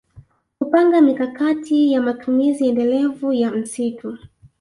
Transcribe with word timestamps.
Kupanga 0.59 1.01
mikakati 1.01 1.91
ya 1.93 2.01
matumizi 2.01 2.67
endelevu 2.69 3.33
ya 3.33 3.51
msitu 3.51 4.17